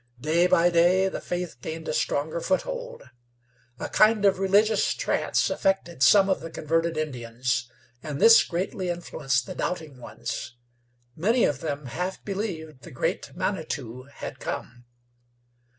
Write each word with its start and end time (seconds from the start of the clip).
Day 0.19 0.47
by 0.47 0.71
day 0.71 1.09
the 1.09 1.21
faith 1.21 1.57
gained 1.61 1.87
a 1.87 1.93
stronger 1.93 2.41
foothold. 2.41 3.11
A 3.77 3.87
kind 3.87 4.25
of 4.25 4.39
religious 4.39 4.95
trance 4.95 5.51
affected 5.51 6.01
some 6.01 6.27
of 6.27 6.39
the 6.39 6.49
converted 6.49 6.97
Indians, 6.97 7.69
and 8.01 8.19
this 8.19 8.43
greatly 8.43 8.89
influenced 8.89 9.45
the 9.45 9.53
doubting 9.53 9.99
ones. 9.99 10.55
Many 11.15 11.43
of 11.43 11.59
them 11.59 11.85
half 11.85 12.25
believed 12.25 12.81
the 12.81 12.89
Great 12.89 13.35
Manitou 13.35 14.05
had 14.15 14.39
come. 14.39 14.85